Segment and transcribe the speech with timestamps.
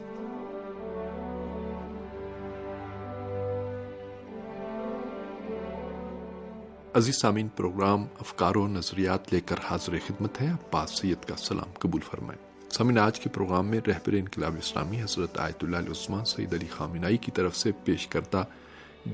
[6.97, 11.71] عزیز سامین programme افکار و نظریات لے کر حاضر خدمت ہے عباس سید کا سلام
[11.79, 16.53] قبول فرمائیں۔ سامین آج کے پروگرام میں رہبر انقلاب اسلامی حضرت آیت اللہ عثمان سعید
[16.53, 18.43] علی خامنائی کی طرف سے پیش کردہ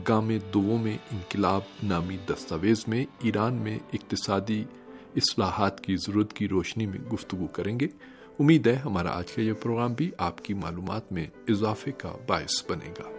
[0.08, 4.64] گام دووں میں انقلاب نامی دستاویز میں ایران میں اقتصادی
[5.16, 7.88] اصلاحات کی ضرورت کی روشنی میں گفتگو کریں گے۔
[8.40, 12.64] امید ہے ہمارا آج کا یہ پروگرام بھی آپ کی معلومات میں اضافے کا باعث
[12.70, 13.10] بنے گا۔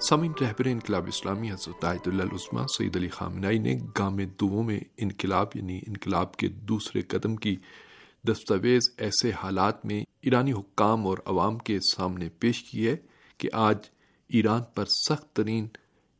[0.00, 4.80] سامعین رہبر انقلاب اسلامی حضرت آیت اللہ عثمہ سعید علی خامنائی نے گام دووں میں
[4.96, 7.56] انقلاب یعنی انقلاب کے دوسرے قدم کی
[8.28, 12.96] دستاویز ایسے حالات میں ایرانی حکام اور عوام کے سامنے پیش کی ہے۔
[13.38, 13.76] کہ آج
[14.28, 15.66] ایران پر سخت ترین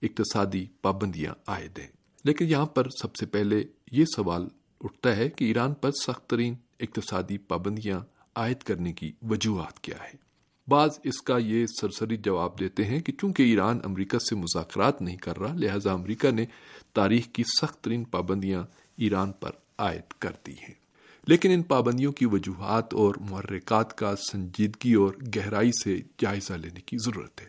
[0.03, 1.89] اقتصادی پابندیاں عائد ہیں
[2.25, 4.49] لیکن یہاں پر سب سے پہلے یہ سوال
[4.81, 8.01] اٹھتا ہے کہ ایران پر سخت ترین اقتصادی پابندیاں
[8.35, 10.27] عائد کرنے کی وجوہات کیا ہے
[10.69, 15.17] بعض اس کا یہ سرسری جواب دیتے ہیں کہ چونکہ ایران امریکہ سے مذاکرات نہیں
[15.17, 16.47] کر رہا، لہذا امریکہ نے
[16.93, 18.65] تاریخ کی سخت ترین پابندیاں
[18.97, 20.86] ایران پر عائد کر دی ہیں۔
[21.27, 26.97] لیکن ان پابندیوں کی وجوہات اور محرکات کا سنجیدگی اور گہرائی سے جائزہ لینے کی
[27.05, 27.47] ضرورت ہے۔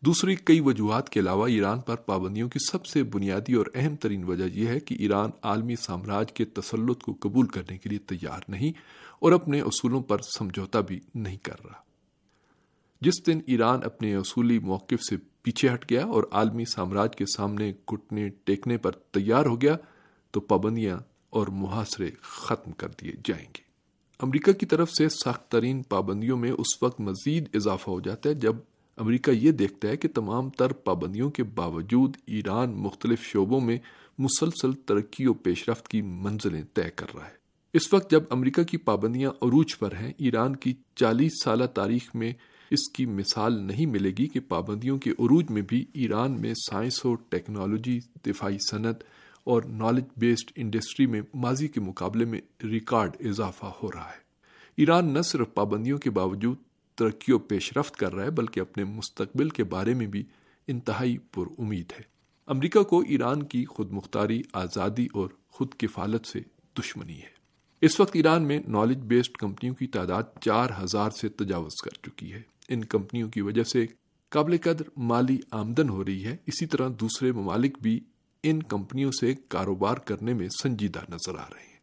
[0.00, 4.24] دوسری کئی وجوہات کے علاوہ ایران پر پابندیوں کی سب سے بنیادی اور اہم ترین
[4.24, 8.40] وجہ یہ ہے کہ ایران عالمی سامراج کے تسلط کو قبول کرنے کے لیے تیار
[8.48, 8.72] نہیں
[9.20, 11.78] اور اپنے اصولوں پر سمجھوتا بھی نہیں کر رہا۔
[13.00, 17.72] جس دن ایران اپنے اصولی موقف سے پیچھے ہٹ گیا اور عالمی سامراج کے سامنے
[17.90, 19.76] گھٹنے ٹیکنے پر تیار ہو گیا
[20.30, 20.98] تو پابندیاں
[21.30, 23.68] اور محاصرے ختم کر دیے جائیں گے۔
[24.18, 28.34] امریکہ کی طرف سے سخت ترین پابندیوں میں اس وقت مزید اضافہ ہو جاتا ہے
[28.34, 28.56] جب
[28.96, 33.78] امریکہ یہ دیکھتا ہے کہ تمام تر پابندیوں کے باوجود ایران مختلف شعبوں میں
[34.18, 37.38] مسلسل ترقی و پیش رفت کی منزلیں طے کر رہا ہے۔
[37.72, 42.32] اس وقت جب امریکہ کی پابندیاں عروج پر ہیں، ایران کی چالیس سالہ تاریخ میں
[42.70, 47.06] اس کی مثال نہیں ملے گی کہ پابندیوں کے عروج میں بھی ایران میں سائنس
[47.06, 48.94] اور ٹیکنالوجی، دفاعی صنعت
[49.48, 54.20] اور نالج بیسڈ انڈسٹری میں ماضی کے مقابلے میں ریکارڈ اضافہ ہو رہا ہے۔
[54.76, 56.56] ایران نہ صرف پابندیوں کے باوجود
[56.94, 60.24] ترقی و پیش رفت کر رہا ہے، بلکہ اپنے مستقبل کے بارے میں بھی
[60.66, 62.02] انتہائی پر امید ہے۔
[62.46, 66.40] امریکہ کو ایران کی خود مختاری آزادی اور خود کفالت سے
[66.78, 67.38] دشمنی ہے۔
[67.80, 72.32] اس وقت ایران میں نالج بیسڈ کمپنیوں کی تعداد چار ہزار سے تجاوز کر چکی
[72.32, 73.86] ہے۔ ان کمپنیوں کی وجہ سے
[74.28, 78.00] قابل قدر مالی آمدن ہو رہی ہے۔ اسی طرح دوسرے ممالک بھی
[78.42, 81.78] ان کمپنیوں سے کاروبار کرنے میں سنجیدہ نظر آ رہے ہیں۔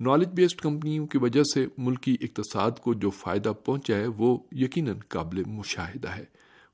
[0.00, 4.98] نالج بیسڈ کمپنیوں کی وجہ سے ملکی اقتصاد کو جو فائدہ پہنچا ہے وہ یقیناً
[5.08, 6.24] قابل مشاہدہ ہے۔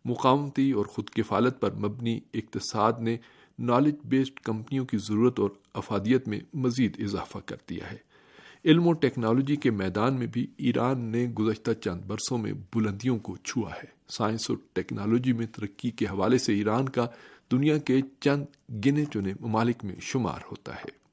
[0.05, 3.17] مقامتی اور خود کفالت پر مبنی اقتصاد نے
[3.59, 7.97] نالج بیسڈ کمپنیوں کی ضرورت اور افادیت میں مزید اضافہ کر دیا ہے۔
[8.67, 13.37] علم و ٹیکنالوجی کے میدان میں بھی ایران نے گزشتہ چند برسوں میں بلندیوں کو
[13.37, 17.07] چھوا ہے۔ سائنس اور ٹیکنالوجی میں ترقی کے حوالے سے ایران کا
[17.53, 18.45] دنیا کے چند
[18.87, 21.07] گنے چنے ممالک میں شمار ہوتا ہے۔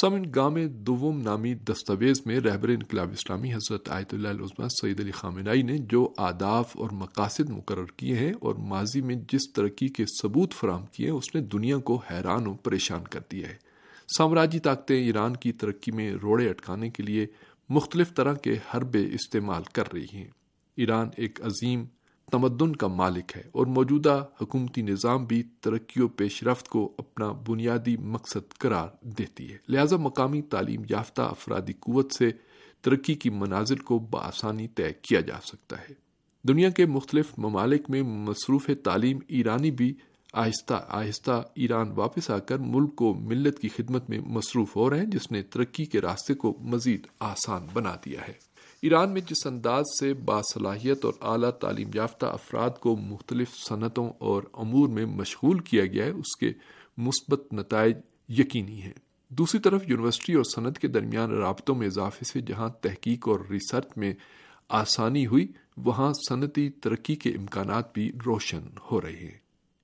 [0.00, 5.10] سمن گام دوم نامی دستاویز میں رہبر انقلاب اسلامی حضرت آیت اللہ عثمان سعید علی
[5.10, 10.04] خامنائی نے جو آداف اور مقاصد مقرر کیے ہیں اور ماضی میں جس ترقی کے
[10.22, 13.71] ثبوت فراہم کیے ہیں، اس نے دنیا کو حیران و پریشان کر دیا ہے۔
[14.16, 17.26] سامراجی طاقتیں ایران کی ترقی میں روڑے اٹکانے کے لیے
[17.68, 20.28] مختلف طرح کے حربے استعمال کر رہی ہیں۔
[20.76, 21.84] ایران ایک عظیم
[22.32, 27.32] تمدن کا مالک ہے اور موجودہ حکومتی نظام بھی ترقی و پیش رفت کو اپنا
[27.32, 32.30] بنیادی مقصد قرار دیتی ہے۔ لہذا مقامی تعلیم یافتہ افرادی قوت سے
[32.80, 35.94] ترقی کی مناظر کو بآسانی طے کیا جا سکتا ہے۔
[36.48, 39.94] دنیا کے مختلف ممالک میں مصروف تعلیم ایرانی بھی
[40.32, 44.98] آہستہ آہستہ ایران واپس آ کر ملک کو ملت کی خدمت میں مصروف ہو رہے
[44.98, 48.32] ہیں، جس نے ترقی کے راستے کو مزید آسان بنا دیا ہے۔
[48.82, 54.42] ایران میں جس انداز سے باصلاحیت اور اعلیٰ تعلیم یافتہ افراد کو مختلف صنعتوں اور
[54.52, 56.52] امور میں مشغول کیا گیا ہے، اس کے
[56.96, 57.96] مثبت نتائج
[58.28, 58.92] یقینی ہیں۔
[59.28, 63.86] دوسری طرف، یونیورسٹی اور صنعت کے درمیان رابطوں میں اضافے سے جہاں تحقیق اور ریسرچ
[63.96, 64.14] میں
[64.68, 65.46] آسانی ہوئی،
[65.76, 69.41] وہاں صنعتی ترقی کے امکانات بھی روشن ہو رہے ہیں۔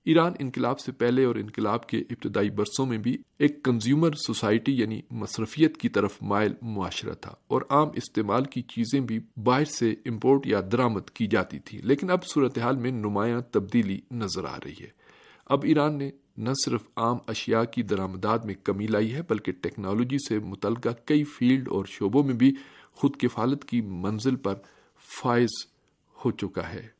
[0.08, 5.00] ایران انقلاب سے پہلے اور انقلاب کے ابتدائی برسوں میں بھی ایک کنزیومر سوسائٹی یعنی
[5.10, 10.46] مصرفیت کی طرف مائل معاشرہ تھا اور عام استعمال کی چیزیں بھی باہر سے امپورٹ
[10.46, 14.88] یا درامد کی جاتی تھی لیکن اب صورتحال میں نمایاں تبدیلی نظر آ رہی ہے۔
[15.46, 20.16] اب ایران نے نہ صرف عام اشیاء کی درآمدات میں کمی لائی ہے، بلکہ ٹیکنالوجی
[20.28, 22.54] سے متعلقہ کئی فیلڈ اور شعبوں میں بھی
[22.92, 24.54] خود کفالت کی منزل پر
[25.22, 25.50] فائز
[26.24, 26.97] ہو چکا ہے۔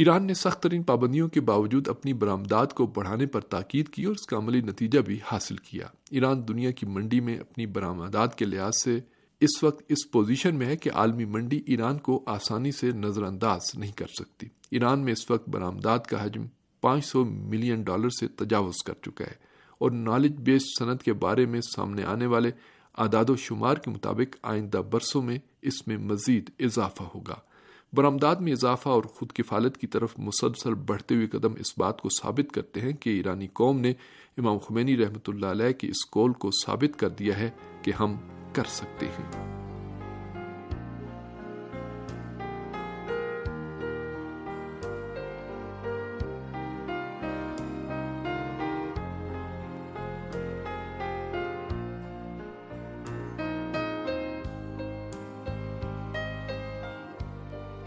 [0.00, 4.14] ایران نے سخت ترین پابندیوں کے باوجود اپنی برآمدات کو بڑھانے پر تاکید کی اور
[4.14, 8.44] اس کا عملی نتیجہ بھی حاصل کیا۔ ایران دنیا کی منڈی میں اپنی برآمدات کے
[8.44, 9.00] لحاظ سے
[9.40, 13.60] اس وقت اس پوزیشن میں ہے کہ عالمی منڈی ایران کو آسانی سے نظر انداز
[13.74, 16.46] نہیں کر سکتی۔ ایران میں اس وقت برآمدات کا حجم
[16.80, 19.34] پانچ سو ملین ڈالر سے تجاوز کر چکا ہے
[19.78, 22.50] اور نالج بیسڈ صنعت کے بارے میں سامنے آنے والے
[22.98, 27.49] اعداد و شمار کے مطابق آئندہ برسوں میں اس میں مزید اضافہ ہوگا۔
[27.92, 32.08] برآمدات میں اضافہ اور خود کفالت کی طرف مسلسل بڑھتے ہوئے قدم اس بات کو
[32.08, 33.90] ثابت کرتے ہیں کہ ایرانی قوم نے
[34.38, 37.50] امام خمینی رحمۃ اللہ علیہ کے اس قول کو ثابت کر دیا ہے
[37.82, 38.16] کہ ہم
[38.52, 39.59] کر سکتے ہیں۔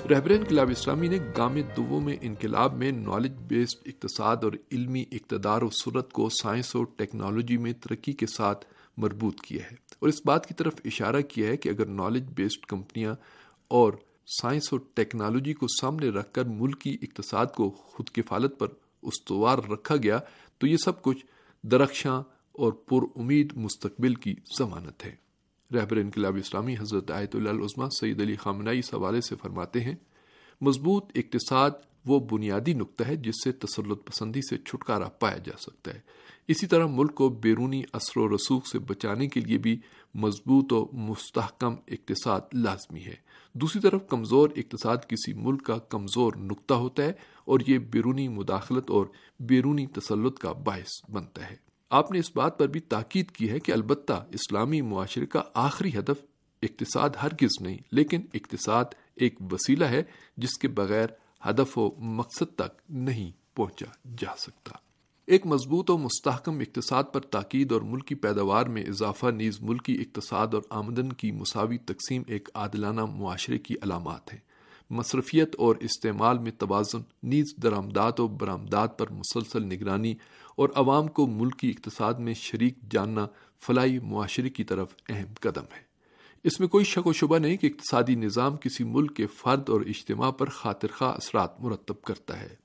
[0.10, 5.62] رہبر انقلاب اسلامی نے گام دو میں انقلاب میں نالج بیسڈ اقتصاد اور علمی اقتدار
[5.62, 8.66] و صورت کو سائنس اور ٹیکنالوجی میں ترقی کے ساتھ
[8.98, 12.66] مربوط کیا ہے۔ اور اس بات کی طرف اشارہ کیا ہے کہ اگر نالج بیسڈ
[12.66, 13.16] کمپنیاں
[13.68, 13.94] اور
[14.42, 18.68] سائنس اور ٹیکنالوجی کو سامنے رکھ کر ملکی اقتصاد کو خود کفالت پر
[19.02, 20.20] استوار رکھا گیا،
[20.58, 21.26] تو یہ سب کچھ
[21.64, 25.16] درخشاں اور پر امید مستقبل کی ضمانت ہے۔
[25.74, 29.96] رہبر انقلاب اسلامی حضرت آیت اللہ العظمہ سید علی خامنائی اس حوالے سے فرماتے ہیں،
[30.62, 31.72] مضبوط اقتصاد
[32.06, 36.00] وہ بنیادی نقطہ ہے جس سے تسلط پسندی سے چھٹکارا پایا جا سکتا ہے۔
[36.48, 39.80] اسی طرح ملک کو بیرونی اثر و رسوخ سے بچانے کے لیے بھی
[40.16, 43.16] مضبوط و مستحکم اقتصاد لازمی ہے۔
[43.54, 47.14] دوسری طرف کمزور اقتصاد کسی ملک کا کمزور نقطہ ہوتا ہے
[47.46, 49.06] اور یہ بیرونی مداخلت اور
[49.40, 53.60] بیرونی تسلط کا باعث بنتا ہے۔ آپ نے اس بات پر بھی تاکید کی ہے
[53.60, 56.22] کہ البتہ اسلامی معاشرے کا آخری ہدف
[56.62, 58.86] اقتصاد ہرگز نہیں، لیکن اقتصاد
[59.16, 60.04] ایک وسیلہ ہے
[60.38, 61.08] جس کے بغیر
[61.50, 63.86] ہدف و مقصد تک نہیں پہنچا
[64.18, 64.76] جا سکتا۔
[65.28, 70.48] ایک مضبوط و مستحکم اقتصاد پر تاکید اور ملکی پیداوار میں اضافہ نیز ملکی اقتصاد
[70.54, 74.40] اور آمدن کی مساوی تقسیم ایک عادلانہ معاشرے کی علامات ہیں۔
[74.94, 80.16] مصرفیت اور استعمال میں توازن، نیز درآمدات و برآمدات پر مسلسل نگرانی
[80.56, 83.28] اور عوام کو ملکی اقتصاد میں شریک جاننا
[83.62, 85.82] فلائی معاشرے کی طرف اہم قدم ہے۔
[86.44, 89.82] اس میں کوئی شک و شبہ نہیں کہ اقتصادی نظام کسی ملک کے فرد اور
[89.82, 92.64] اجتماع پر خاطر خواہ اثرات مرتب کرتا ہے۔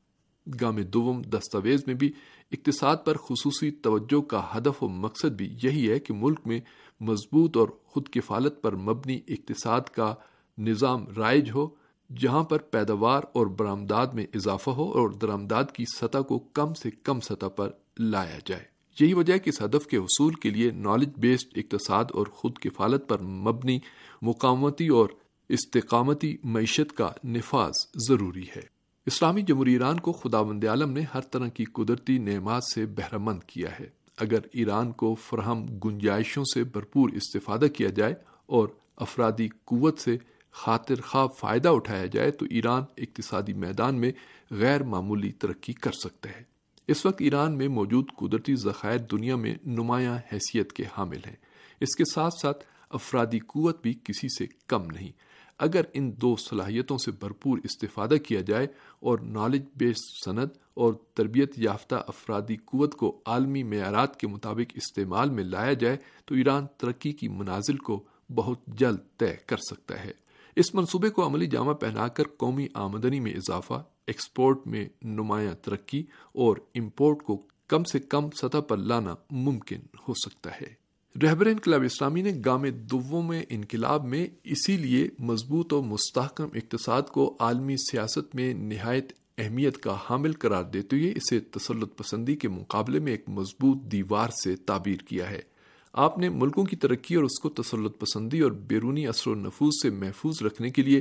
[0.61, 2.13] گام دوم دستاویز میں بھی
[2.53, 6.61] اقتصاد پر خصوصی توجہ کا ہدف و مقصد بھی یہی ہے کہ ملک میں
[7.01, 10.15] مضبوط اور خود کفالت پر مبنی اقتصاد کا
[10.59, 11.69] نظام رائج ہو
[12.17, 16.91] جہاں پر پیداوار اور برآمدات میں اضافہ ہو اور درآمدات کی سطح کو کم سے
[17.03, 18.65] کم سطح پر لایا جائے۔
[19.01, 22.59] یہی وجہ ہے کہ اس ہدف کے حصول کے لیے نالج بیسڈ اقتصاد اور خود
[22.59, 23.79] کفالت پر مبنی
[24.23, 25.09] مقامتی اور
[25.49, 27.73] استقامتی معیشت کا نفاذ
[28.09, 28.63] ضروری ہے۔
[29.07, 33.43] اسلامی جمہوری ایران کو خدا بند عالم نے ہر طرح کی قدرتی نعمات سے بہرمند
[33.43, 33.87] کیا ہے۔
[34.19, 38.15] اگر ایران کو فراہم گنجائشوں سے بھرپور استفادہ کیا جائے
[38.47, 40.19] اور افرادی قوت سے
[40.59, 44.13] خاطر خواہ فائدہ اٹھایا جائے تو ایران اقتصادی میدان میں
[44.51, 46.43] غیر معمولی ترقی کر سکتا ہے۔
[46.89, 51.37] اس وقت ایران میں موجود قدرتی ذخائر دنیا میں نمایاں حیثیت کے حامل ہیں۔
[51.81, 55.13] اس کے ساتھ ساتھ افرادی قوت بھی کسی سے کم نہیں۔
[55.59, 58.67] اگر ان دو صلاحیتوں سے بھرپور استفادہ کیا جائے
[59.01, 65.31] اور نالج بیسڈ صنعت اور تربیت یافتہ افرادی قوت کو عالمی معیارات کے مطابق استعمال
[65.31, 68.03] میں لایا جائے تو ایران ترقی کی منازل کو
[68.35, 70.28] بہت جلد طے کر سکتا ہے۔
[70.59, 76.03] اس منصوبے کو عملی جامع پہنا کر قومی آمدنی میں اضافہ، ایکسپورٹ میں نمایاں ترقی
[76.33, 80.75] اور امپورٹ کو کم سے کم سطح پر لانا ممکن ہو سکتا ہے۔
[81.23, 87.03] رہبر انقلاب اسلامی نے گام دو میں انقلاب میں اسی لیے مضبوط و مستحکم اقتصاد
[87.03, 92.49] کو عالمی سیاست میں نہایت اہمیت کا حامل قرار دیتے ہوئے اسے تسلط پسندی کے
[92.49, 95.58] مقابلے میں ایک مضبوط دیوار سے تعبیر کیا ہے۔
[95.93, 99.73] آپ نے ملکوں کی ترقی اور اس کو تسلط پسندی اور بیرونی اثر و نفوذ
[99.83, 101.01] سے محفوظ رکھنے کے لیے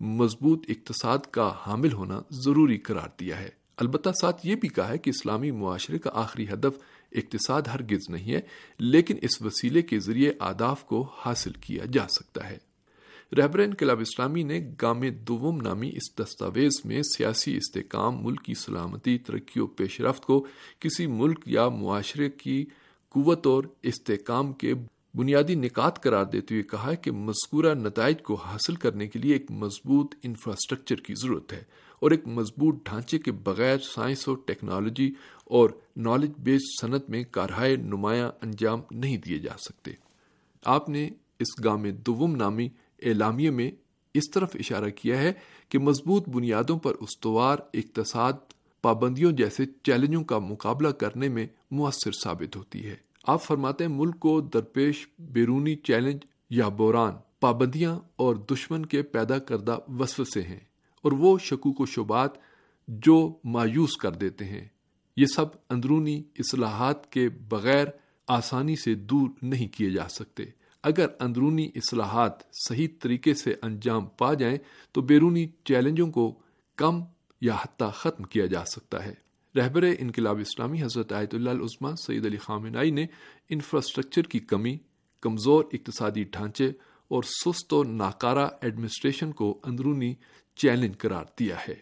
[0.00, 4.98] مضبوط اقتصاد کا حامل ہونا ضروری قرار دیا ہے۔ البتہ ساتھ یہ بھی کہا ہے
[4.98, 6.78] کہ اسلامی معاشرے کا آخری ہدف
[7.12, 8.40] اقتصاد ہرگز نہیں ہے،
[8.78, 12.58] لیکن اس وسیلے کے ذریعے آداف کو حاصل کیا جا سکتا ہے۔
[13.38, 19.18] رہبر انقلاب اسلامی نے گام دوم نامی اس دستاویز میں سیاسی استحکام ملک کی سلامتی،
[19.18, 20.46] ترقی و پیش رفت کو
[20.80, 22.64] کسی ملک یا معاشرے کی
[23.16, 24.74] قوت اور استحکام کے
[25.14, 29.50] بنیادی نکات قرار دیتے ہوئے کہا کہ مذکورہ نتائج کو حاصل کرنے کے لیے ایک
[29.50, 31.62] مضبوط انفراسٹرکچر کی ضرورت ہے
[32.00, 37.76] اور ایک مضبوط ڈھانچے کے بغیر سائنس اور ٹیکنالوجی اور نالج بیسڈ صنعت میں کارہائے
[37.76, 39.90] نمایاں انجام نہیں دیے جا سکتے۔
[40.64, 42.68] آپ نے اس گام دوم نامی
[43.02, 43.70] اعلامیہ میں
[44.14, 45.32] اس طرف اشارہ کیا ہے
[45.68, 48.32] کہ مضبوط بنیادوں پر استوار، اقتصاد،
[48.82, 54.20] پابندیوں جیسے چیلنجوں کا مقابلہ کرنے میں مؤثر ثابت ہوتی ہے۔ آپ فرماتے ہیں ملک
[54.20, 60.60] کو درپیش بیرونی چیلنج یا بوران پابندیاں اور دشمن کے پیدا کردہ وسوسے ہیں
[61.02, 62.30] اور وہ شکوک و شبات
[62.88, 64.68] جو مایوس کر دیتے ہیں۔
[65.16, 67.86] یہ سب اندرونی اصلاحات کے بغیر
[68.28, 70.44] آسانی سے دور نہیں کیے جا سکتے۔
[70.82, 72.32] اگر اندرونی اصلاحات
[72.68, 74.58] صحیح طریقے سے انجام پا جائیں
[74.92, 76.38] تو بیرونی چیلنجوں کو
[76.76, 77.00] کم
[77.40, 79.25] یا حتیٰ ختم کیا جا سکتا ہے۔
[79.56, 83.06] رہبر انقلاب اسلامی حضرت آیت اللہ العظمہ سید علی خامنائی نے
[83.50, 84.78] انفراسٹرکچر کی کمی،
[85.20, 86.72] کمزور اقتصادی ڈھانچے
[87.08, 90.14] اور سست و ناکارہ ایڈمنسٹریشن کو اندرونی
[90.56, 91.74] چیلنج قرار دیا ہے۔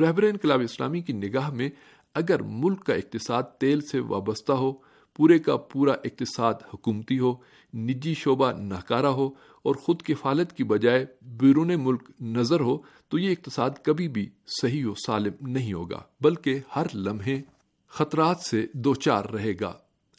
[0.00, 1.70] رہبر انقلاب اسلامی کی نگاہ میں
[2.14, 4.72] اگر ملک کا اقتصاد تیل سے وابستہ ہو
[5.18, 7.34] پورے کا پورا اقتصاد حکومتی ہو،
[7.74, 9.26] نجی شعبہ ناکارہ ہو
[9.62, 14.28] اور خود کفالت کی بجائے بیرون ملک نظر ہو، تو یہ اقتصاد کبھی بھی
[14.62, 17.42] صحیح و سالم نہیں ہوگا۔ بلکہ ہر لمحے
[17.88, 19.72] خطرات سے دوچار رہے گا۔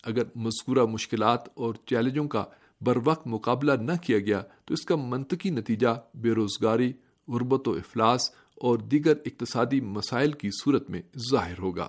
[0.03, 2.43] اگر مذکورہ مشکلات اور چیلنجوں کا
[2.81, 6.93] بر وقت مقابلہ نہ کیا گیا، تو اس کا منطقی نتیجہ بے روزگاری،
[7.27, 11.01] غربت و افلاس اور دیگر اقتصادی مسائل کی صورت میں
[11.31, 11.87] ظاہر ہوگا۔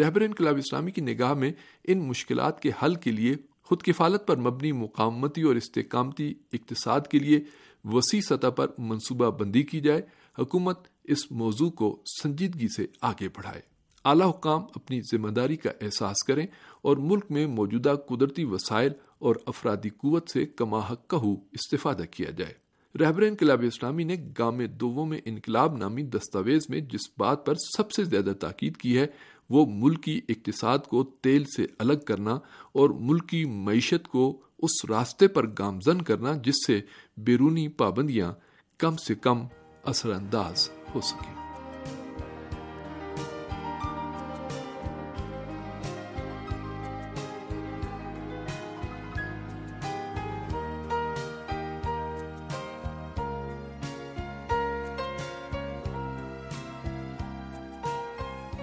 [0.00, 1.52] رہبر انقلاب اسلامی کی نگاہ میں
[1.84, 7.18] ان مشکلات کے حل کے لیے خود کفالت پر مبنی مقامتی اور استحکامتی اقتصاد کے
[7.18, 7.40] لیے
[7.84, 10.02] وسیع سطح پر منصوبہ بندی کی جائے،
[10.38, 13.60] حکومت اس موضوع کو سنجیدگی سے آگے بڑھائے۔
[14.04, 16.46] اعلی حکام اپنی ذمہ داری کا احساس کریں
[16.82, 22.30] اور ملک میں موجودہ قدرتی وسائل اور افرادی قوت سے کما حق کہو استفادہ کیا
[22.30, 22.54] جائے۔
[23.00, 27.92] رہبر انقلاب اسلامی نے گام دووں میں انقلاب نامی دستاویز میں جس بات پر سب
[27.92, 29.06] سے زیادہ تاکید کی ہے
[29.50, 32.34] وہ ملکی اقتصاد کو تیل سے الگ کرنا
[32.72, 36.80] اور ملکی معیشت کو اس راستے پر گامزن کرنا جس سے
[37.16, 38.32] بیرونی پابندیاں
[38.78, 39.44] کم سے کم
[39.84, 41.41] اثر انداز ہو سکیں۔